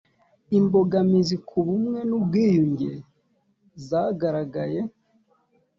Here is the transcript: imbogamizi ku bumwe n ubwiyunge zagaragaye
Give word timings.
imbogamizi 0.57 1.35
ku 1.47 1.57
bumwe 1.65 1.99
n 2.09 2.11
ubwiyunge 2.19 2.91
zagaragaye 3.87 4.81